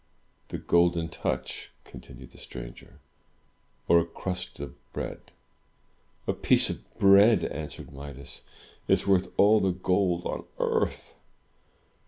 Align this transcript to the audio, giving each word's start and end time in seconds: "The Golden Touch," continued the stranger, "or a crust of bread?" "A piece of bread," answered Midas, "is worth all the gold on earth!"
"The 0.47 0.57
Golden 0.57 1.09
Touch," 1.09 1.71
continued 1.83 2.31
the 2.31 2.39
stranger, 2.39 2.97
"or 3.87 3.99
a 3.99 4.03
crust 4.05 4.59
of 4.59 4.73
bread?" 4.93 5.29
"A 6.25 6.33
piece 6.33 6.71
of 6.71 6.97
bread," 6.97 7.43
answered 7.45 7.93
Midas, 7.93 8.41
"is 8.87 9.05
worth 9.05 9.31
all 9.37 9.59
the 9.59 9.69
gold 9.71 10.25
on 10.25 10.43
earth!" 10.57 11.13